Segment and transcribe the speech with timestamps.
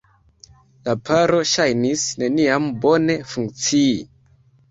[0.87, 3.95] La paro ŝajnis neniam bone funkcii.